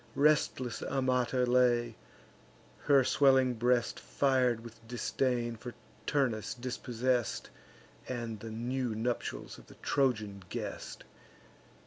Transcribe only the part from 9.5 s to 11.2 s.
of the Trojan guest.